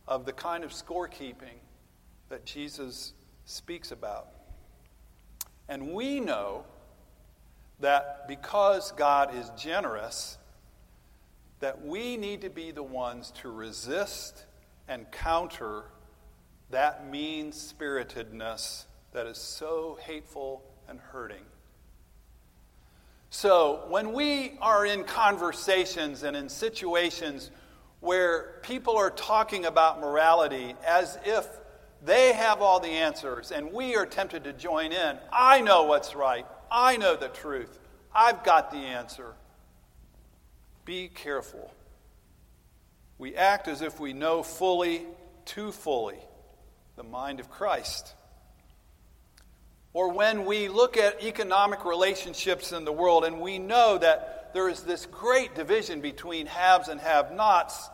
of 0.08 0.24
the 0.24 0.32
kind 0.32 0.64
of 0.64 0.70
scorekeeping 0.70 1.58
that 2.30 2.46
Jesus 2.46 3.12
speaks 3.44 3.92
about. 3.92 4.28
And 5.68 5.92
we 5.92 6.20
know 6.20 6.64
that 7.80 8.26
because 8.28 8.92
God 8.92 9.34
is 9.34 9.50
generous, 9.58 10.38
that 11.60 11.84
we 11.84 12.16
need 12.16 12.40
to 12.40 12.50
be 12.50 12.70
the 12.70 12.82
ones 12.82 13.30
to 13.42 13.50
resist 13.50 14.46
and 14.88 15.10
counter 15.10 15.84
that 16.70 17.10
mean 17.10 17.52
spiritedness 17.52 18.86
that 19.12 19.26
is 19.26 19.38
so 19.38 19.98
hateful 20.02 20.62
and 20.88 20.98
hurting. 20.98 21.44
So, 23.30 23.84
when 23.88 24.12
we 24.12 24.58
are 24.60 24.86
in 24.86 25.04
conversations 25.04 26.22
and 26.22 26.36
in 26.36 26.48
situations 26.48 27.50
where 28.00 28.60
people 28.62 28.96
are 28.96 29.10
talking 29.10 29.66
about 29.66 30.00
morality 30.00 30.74
as 30.86 31.18
if 31.24 31.48
they 32.04 32.32
have 32.32 32.60
all 32.60 32.78
the 32.80 32.88
answers 32.88 33.50
and 33.50 33.72
we 33.72 33.96
are 33.96 34.06
tempted 34.06 34.44
to 34.44 34.52
join 34.52 34.92
in, 34.92 35.18
I 35.32 35.60
know 35.62 35.84
what's 35.84 36.14
right, 36.14 36.46
I 36.70 36.96
know 36.96 37.16
the 37.16 37.28
truth, 37.28 37.80
I've 38.14 38.44
got 38.44 38.70
the 38.70 38.78
answer. 38.78 39.34
Be 40.84 41.08
careful. 41.08 41.72
We 43.18 43.34
act 43.34 43.68
as 43.68 43.80
if 43.80 43.98
we 43.98 44.12
know 44.12 44.42
fully, 44.42 45.06
too 45.44 45.72
fully 45.72 46.18
the 46.96 47.02
mind 47.02 47.40
of 47.40 47.50
Christ. 47.50 48.14
Or 49.92 50.12
when 50.12 50.44
we 50.44 50.68
look 50.68 50.96
at 50.96 51.22
economic 51.22 51.84
relationships 51.84 52.72
in 52.72 52.84
the 52.84 52.92
world 52.92 53.24
and 53.24 53.40
we 53.40 53.58
know 53.58 53.98
that 53.98 54.50
there 54.52 54.68
is 54.68 54.80
this 54.80 55.06
great 55.06 55.54
division 55.54 56.00
between 56.00 56.46
haves 56.46 56.88
and 56.88 57.00
have 57.00 57.32
nots, 57.32 57.90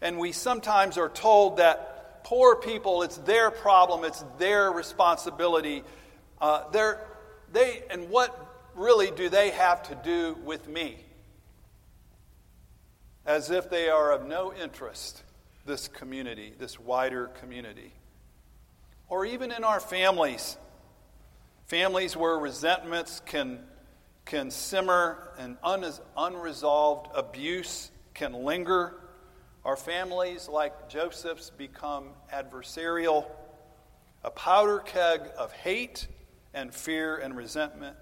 and 0.00 0.18
we 0.18 0.32
sometimes 0.32 0.96
are 0.96 1.08
told 1.08 1.58
that 1.58 2.24
poor 2.24 2.56
people, 2.56 3.02
it's 3.02 3.16
their 3.18 3.50
problem, 3.50 4.04
it's 4.04 4.24
their 4.38 4.70
responsibility. 4.70 5.82
Uh, 6.40 6.64
they, 7.52 7.82
and 7.90 8.08
what 8.08 8.70
really 8.74 9.10
do 9.10 9.28
they 9.28 9.50
have 9.50 9.82
to 9.84 9.94
do 9.94 10.36
with 10.44 10.66
me? 10.68 10.98
As 13.26 13.50
if 13.50 13.68
they 13.68 13.90
are 13.90 14.12
of 14.12 14.26
no 14.26 14.54
interest, 14.54 15.22
this 15.66 15.88
community, 15.88 16.54
this 16.58 16.80
wider 16.80 17.26
community 17.26 17.92
or 19.10 19.26
even 19.26 19.50
in 19.52 19.64
our 19.64 19.80
families. 19.80 20.56
Families 21.66 22.16
where 22.16 22.38
resentments 22.38 23.20
can, 23.26 23.60
can 24.24 24.50
simmer 24.50 25.34
and 25.38 25.56
un, 25.62 25.84
unresolved 26.16 27.08
abuse 27.14 27.90
can 28.14 28.32
linger. 28.32 28.94
Our 29.64 29.76
families, 29.76 30.48
like 30.48 30.88
Joseph's, 30.88 31.50
become 31.50 32.10
adversarial, 32.32 33.26
a 34.24 34.30
powder 34.30 34.78
keg 34.78 35.22
of 35.36 35.52
hate 35.52 36.06
and 36.54 36.72
fear 36.74 37.16
and 37.16 37.36
resentment. 37.36 37.96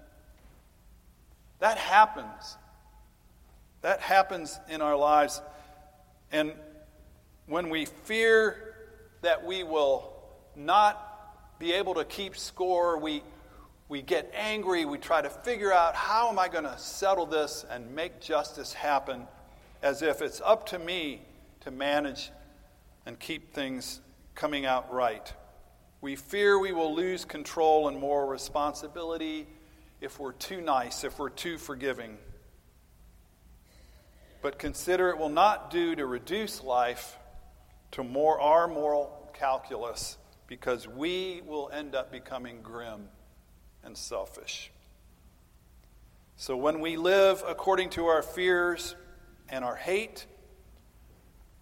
That 1.59 1.77
happens. 1.77 2.57
That 3.81 3.99
happens 3.99 4.59
in 4.69 4.81
our 4.81 4.95
lives. 4.95 5.41
And 6.31 6.53
when 7.47 7.69
we 7.69 7.85
fear 7.85 8.75
that 9.21 9.45
we 9.45 9.63
will 9.63 10.08
not 10.55 11.57
be 11.59 11.73
able 11.73 11.95
to 11.95 12.05
keep 12.05 12.37
score. 12.37 12.97
We, 12.97 13.23
we 13.87 14.01
get 14.01 14.31
angry. 14.33 14.85
We 14.85 14.97
try 14.97 15.21
to 15.21 15.29
figure 15.29 15.73
out 15.73 15.95
how 15.95 16.29
am 16.29 16.39
I 16.39 16.47
going 16.47 16.63
to 16.63 16.77
settle 16.77 17.25
this 17.25 17.65
and 17.69 17.93
make 17.93 18.21
justice 18.21 18.73
happen 18.73 19.27
as 19.81 20.01
if 20.01 20.21
it's 20.21 20.41
up 20.41 20.67
to 20.67 20.79
me 20.79 21.21
to 21.61 21.71
manage 21.71 22.31
and 23.05 23.19
keep 23.19 23.53
things 23.53 24.01
coming 24.35 24.65
out 24.65 24.93
right. 24.93 25.33
We 26.01 26.15
fear 26.15 26.57
we 26.59 26.71
will 26.71 26.95
lose 26.95 27.25
control 27.25 27.89
and 27.89 27.99
moral 27.99 28.29
responsibility 28.29 29.47
if 29.99 30.19
we're 30.19 30.31
too 30.31 30.61
nice, 30.61 31.03
if 31.03 31.19
we're 31.19 31.29
too 31.29 31.57
forgiving. 31.57 32.17
But 34.41 34.57
consider 34.57 35.09
it 35.09 35.17
will 35.17 35.27
not 35.27 35.71
do 35.71 35.95
to 35.95 36.05
reduce 36.05 36.63
life 36.63 37.17
to 37.91 38.03
more 38.03 38.39
our 38.39 38.67
moral 38.67 39.29
calculus 39.33 40.17
because 40.49 40.87
we 40.87 41.43
will 41.45 41.69
end 41.71 41.93
up 41.93 42.11
becoming 42.11 42.61
grim 42.63 43.07
and 43.83 43.95
selfish. 43.95 44.71
So 46.37 46.57
when 46.57 46.81
we 46.81 46.97
live 46.97 47.43
according 47.47 47.91
to 47.91 48.07
our 48.07 48.23
fears 48.23 48.95
and 49.47 49.63
our 49.63 49.75
hate, 49.75 50.25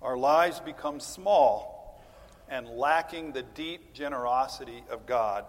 our 0.02 0.16
lives 0.18 0.62
become 0.62 1.02
small 1.02 2.02
and 2.48 2.66
lacking 2.70 3.34
the 3.34 3.44
deep 3.44 3.94
generosity 3.94 4.84
of 4.90 5.06
God. 5.06 5.44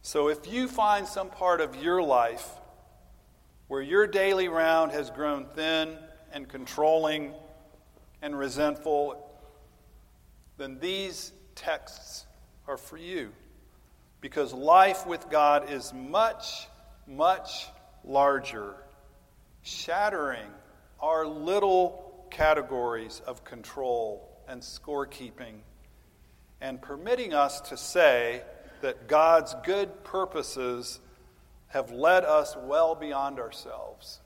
So 0.00 0.28
if 0.28 0.50
you 0.50 0.68
find 0.68 1.06
some 1.06 1.28
part 1.28 1.60
of 1.60 1.76
your 1.76 2.02
life 2.02 2.48
where 3.66 3.82
your 3.82 4.06
daily 4.06 4.48
round 4.48 4.92
has 4.92 5.10
grown 5.10 5.44
thin 5.54 5.98
and 6.32 6.48
controlling 6.48 7.34
and 8.22 8.38
resentful, 8.38 9.38
then 10.56 10.78
these 10.80 11.32
texts 11.54 12.24
are 12.68 12.76
for 12.76 12.98
you. 12.98 13.32
Because 14.20 14.52
life 14.52 15.06
with 15.06 15.30
God 15.30 15.70
is 15.70 15.92
much, 15.92 16.68
much 17.06 17.66
larger, 18.04 18.74
shattering 19.62 20.46
our 21.00 21.26
little 21.26 22.26
categories 22.30 23.22
of 23.26 23.44
control 23.44 24.28
and 24.46 24.60
scorekeeping, 24.60 25.60
and 26.60 26.80
permitting 26.82 27.32
us 27.32 27.60
to 27.62 27.76
say 27.76 28.42
that 28.82 29.08
God's 29.08 29.54
good 29.64 30.04
purposes 30.04 31.00
have 31.68 31.90
led 31.90 32.24
us 32.24 32.56
well 32.56 32.94
beyond 32.94 33.38
ourselves, 33.38 34.20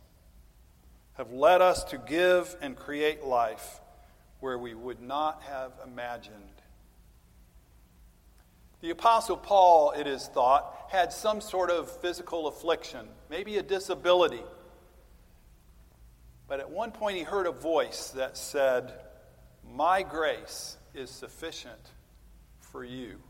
have 1.15 1.33
led 1.33 1.61
us 1.61 1.85
to 1.85 1.99
give 1.99 2.57
and 2.63 2.77
create 2.77 3.25
life 3.25 3.81
where 4.41 4.59
we 4.59 4.75
would 4.75 5.01
not 5.01 5.43
have 5.43 5.73
imagined. 5.85 6.62
The 8.83 8.91
Apostle 8.91 9.37
Paul, 9.37 9.93
it 9.93 10.09
is 10.09 10.27
thought, 10.27 10.89
had 10.91 11.13
some 11.13 11.41
sort 11.41 11.71
of 11.71 11.89
physical 12.01 12.49
affliction, 12.49 13.07
maybe 13.31 13.57
a 13.57 13.63
disability. 13.63 14.43
But 16.49 16.59
at 16.59 16.69
one 16.69 16.91
point 16.91 17.17
he 17.17 17.23
heard 17.23 17.47
a 17.47 17.53
voice 17.53 18.11
that 18.17 18.37
said, 18.37 18.93
My 19.73 20.03
grace 20.03 20.77
is 20.95 21.11
sufficient 21.11 21.93
for 22.59 22.85
you. 22.85 23.21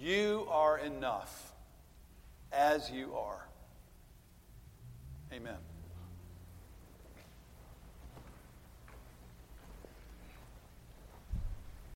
You 0.00 0.46
are 0.48 0.78
enough 0.78 1.52
as 2.52 2.88
you 2.92 3.16
are. 3.16 3.48
Amen. 5.32 5.73